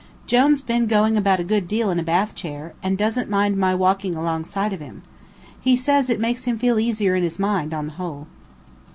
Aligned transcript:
Jone's 0.25 0.61
been 0.61 0.87
going 0.87 1.15
about 1.15 1.39
a 1.39 1.43
good 1.43 1.67
deal 1.67 1.91
in 1.91 1.99
a 1.99 2.03
bath 2.03 2.33
chair, 2.33 2.73
and 2.81 2.97
doesn't 2.97 3.29
mind 3.29 3.55
my 3.55 3.75
walking 3.75 4.15
alongside 4.15 4.73
of 4.73 4.79
him. 4.79 5.03
He 5.59 5.75
says 5.75 6.09
it 6.09 6.19
makes 6.19 6.45
him 6.45 6.57
feel 6.57 6.79
easier 6.79 7.15
in 7.15 7.21
his 7.21 7.37
mind, 7.37 7.71
on 7.71 7.85
the 7.85 7.93
whole. 7.93 8.25